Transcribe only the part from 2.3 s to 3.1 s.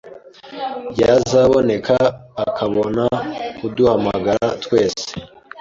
akabona